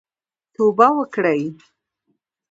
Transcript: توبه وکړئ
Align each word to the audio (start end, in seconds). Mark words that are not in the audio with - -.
توبه 0.53 0.87
وکړئ 0.97 1.41